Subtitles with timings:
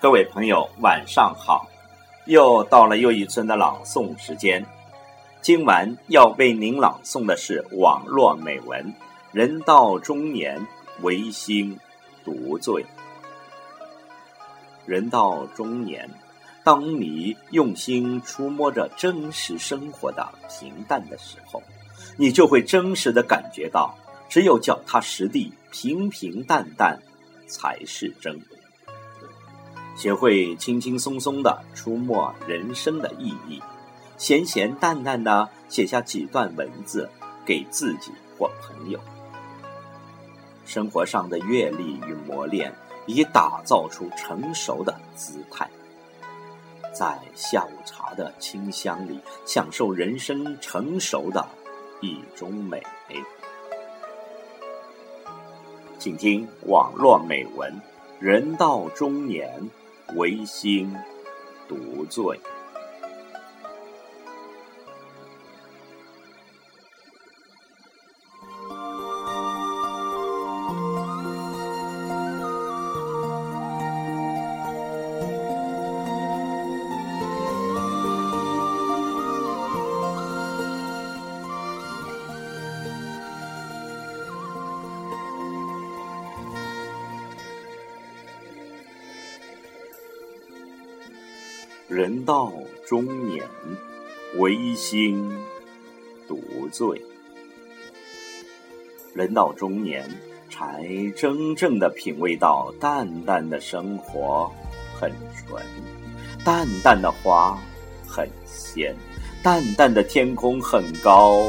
[0.00, 1.68] 各位朋友，晚上好！
[2.24, 4.64] 又到了又一村的朗诵时间。
[5.42, 8.82] 今晚要为您朗诵的是网络美文
[9.30, 10.66] 《人到中年
[11.02, 11.78] 唯心
[12.24, 12.82] 独醉》。
[14.86, 16.08] 人到中年，
[16.64, 21.62] 当你用心触摸着真实生活的平淡的时候，
[22.16, 23.94] 你就会真实的感觉到，
[24.30, 26.98] 只有脚踏实地、平平淡淡，
[27.46, 28.40] 才是真。
[30.00, 33.60] 学会轻轻松松的触摸人生的意义，
[34.16, 37.06] 闲闲淡淡的写下几段文字
[37.44, 38.98] 给自己或朋友。
[40.64, 42.72] 生活上的阅历与磨练，
[43.04, 45.68] 已打造出成熟的姿态。
[46.94, 51.46] 在下午茶的清香里，享受人生成熟的
[52.00, 52.82] 一种美。
[55.98, 57.78] 请听网络美文：
[58.18, 59.60] 人到中年。
[60.16, 60.92] 唯心
[61.68, 62.38] 独醉。
[91.90, 92.52] 人到
[92.86, 93.44] 中年，
[94.38, 95.28] 唯心
[96.28, 97.02] 独醉。
[99.12, 100.08] 人到中年，
[100.48, 100.86] 才
[101.16, 104.48] 真正的品味到淡淡的生活
[104.94, 105.60] 很纯，
[106.44, 107.58] 淡淡的花
[108.06, 108.94] 很鲜，
[109.42, 111.44] 淡淡的天空很高，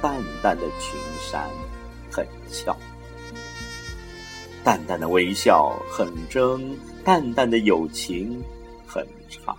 [0.00, 1.50] 淡淡的群山
[2.08, 2.76] 很俏，
[4.62, 8.40] 淡淡的微笑很真，淡淡的友情
[8.86, 9.58] 很长。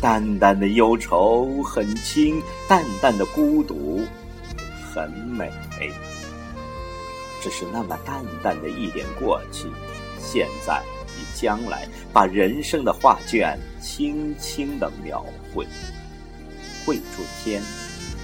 [0.00, 4.00] 淡淡的忧愁很轻，淡淡的孤独
[4.92, 5.50] 很美。
[7.40, 9.68] 只是那么淡淡的一点过去，
[10.20, 15.66] 现在与将来，把人生的画卷轻轻的描绘。
[16.86, 17.62] 绘出天，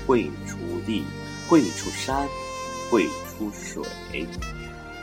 [0.06, 0.56] 绘出
[0.86, 1.04] 地，
[1.48, 2.26] 绘出山，
[2.90, 4.26] 绘出水，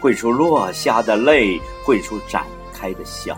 [0.02, 3.38] 绘出落下的泪，绘出展开的笑。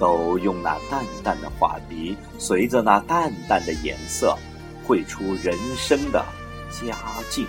[0.00, 4.36] 都用那淡淡的画笔，随着那淡淡的颜色，
[4.84, 6.24] 绘出人生的
[6.70, 6.96] 佳
[7.28, 7.46] 境，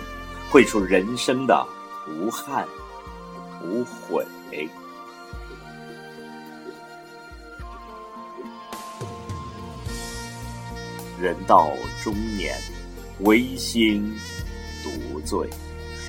[0.50, 1.66] 绘出人生的
[2.06, 2.68] 无憾
[3.64, 4.24] 无悔。
[11.18, 11.70] 人到
[12.04, 12.54] 中年，
[13.20, 14.14] 唯心
[14.82, 15.48] 独醉，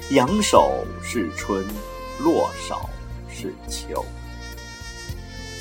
[0.09, 1.63] 仰首是春，
[2.19, 2.89] 落手
[3.29, 4.03] 是秋。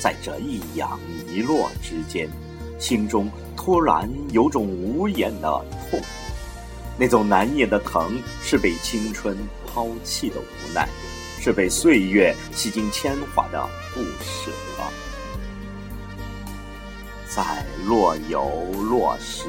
[0.03, 0.99] 在这一仰
[1.33, 2.29] 一落之间，
[2.77, 5.49] 心中突然有种无言的
[5.89, 5.97] 痛，
[6.97, 10.89] 那种难言的疼，是被青春抛弃的无奈，
[11.39, 14.51] 是被岁月洗尽铅华的不舍。
[17.33, 19.47] 在若有若失、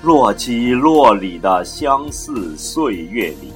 [0.00, 3.52] 若即若离的相似岁月里，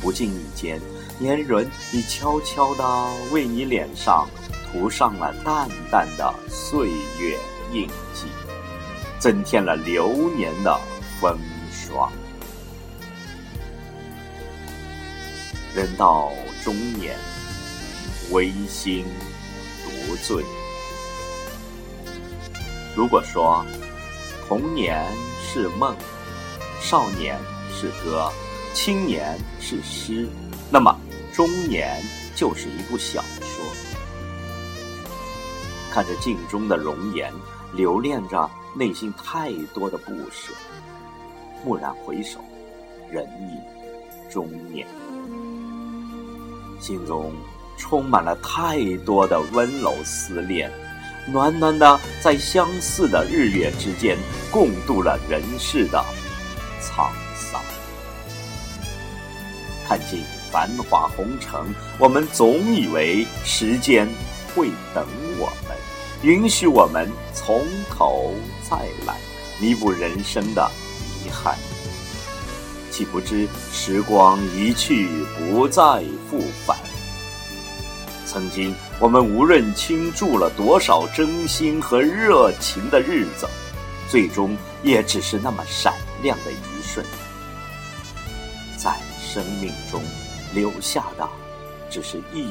[0.00, 0.80] 不经意间，
[1.18, 4.26] 年轮已悄悄地为你脸上。
[4.70, 6.88] 涂上了淡淡的岁
[7.18, 7.38] 月
[7.72, 8.26] 印记，
[9.18, 10.78] 增添了流年的
[11.20, 11.38] 风
[11.72, 12.10] 霜。
[15.74, 16.32] 人到
[16.64, 17.16] 中年，
[18.30, 19.04] 微醺
[19.84, 20.44] 独醉。
[22.94, 23.64] 如果说
[24.48, 25.04] 童年
[25.42, 25.96] 是梦，
[26.80, 27.38] 少年
[27.72, 28.30] 是歌，
[28.74, 30.28] 青年是诗，
[30.70, 30.96] 那么
[31.32, 32.02] 中年
[32.34, 33.39] 就是一部小说。
[35.90, 37.32] 看着镜中的容颜，
[37.72, 40.52] 留恋着内心太多的不舍。
[41.64, 42.38] 蓦然回首，
[43.10, 44.86] 人已中年，
[46.80, 47.32] 心中
[47.76, 50.70] 充满了太多的温柔思念，
[51.26, 54.16] 暖暖的在相似的日月之间，
[54.50, 56.02] 共度了人世的
[56.80, 57.60] 沧桑。
[59.86, 60.22] 看尽
[60.52, 61.60] 繁华红尘，
[61.98, 64.08] 我们总以为时间
[64.54, 65.29] 会等你。
[66.22, 68.76] 允许我们从头再
[69.06, 69.16] 来，
[69.58, 70.70] 弥补人生的
[71.24, 71.56] 遗憾。
[72.90, 75.08] 岂不知时光一去
[75.38, 76.76] 不再复返？
[78.26, 83.48] 曾经我们无论倾注了多少真心和热情的日子，
[84.06, 87.04] 最终也只是那么闪亮的一瞬，
[88.76, 88.94] 在
[89.26, 90.02] 生命中
[90.52, 91.26] 留下的，
[91.88, 92.42] 只是一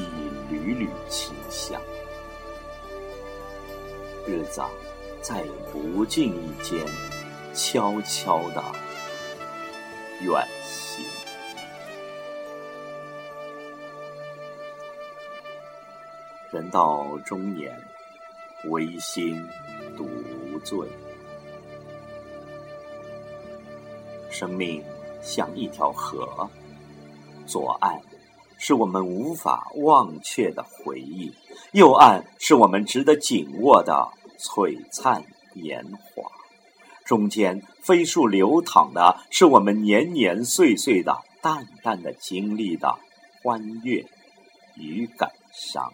[0.50, 1.80] 缕缕清香。
[4.26, 4.62] 日子
[5.20, 6.86] 在不经意间
[7.54, 8.62] 悄悄的
[10.20, 11.04] 远行。
[16.50, 17.80] 人到中年，
[18.64, 19.40] 唯心
[19.96, 20.08] 独
[20.64, 20.88] 醉。
[24.30, 24.82] 生命
[25.22, 26.48] 像一条河，
[27.46, 28.00] 左岸
[28.58, 31.32] 是我们无法忘却的回忆，
[31.72, 34.08] 右岸是我们值得紧握的
[34.38, 35.24] 璀璨
[35.54, 36.24] 年华，
[37.04, 42.98] 中间飞速流淌的是我们年年岁岁的淡淡的经历的
[43.40, 44.04] 欢悦
[44.74, 45.92] 与感伤。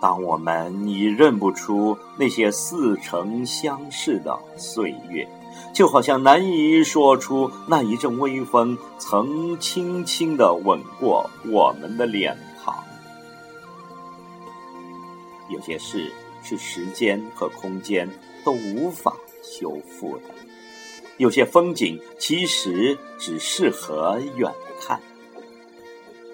[0.00, 5.28] 当我们已认不出那些似曾相识的岁月，
[5.74, 12.76] 就好像难以说出那一阵微风曾轻轻的吻过我们的脸庞。
[15.50, 16.12] 有些事
[16.42, 18.08] 是时间和空间
[18.44, 20.24] 都无法修复的，
[21.16, 25.00] 有些风景其实只适合远看，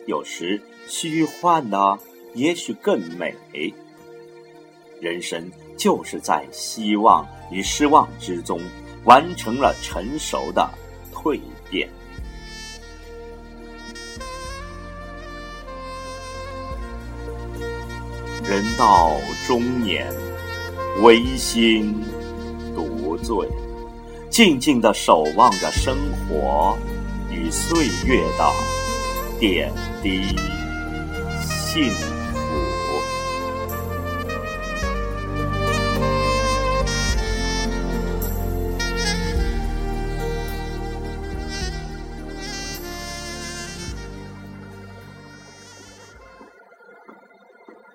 [0.06, 1.98] 有时虚幻的。
[2.34, 3.34] 也许更美。
[5.00, 8.60] 人生就是在希望与失望之中，
[9.04, 10.68] 完成了成熟的
[11.12, 11.40] 蜕
[11.70, 11.88] 变。
[18.46, 19.10] 人到
[19.46, 20.06] 中年，
[21.02, 22.02] 唯心
[22.74, 23.48] 独醉，
[24.30, 25.96] 静静的守望着生
[26.28, 26.78] 活
[27.30, 28.52] 与岁月的
[29.40, 29.72] 点
[30.02, 30.36] 滴
[31.42, 32.13] 信。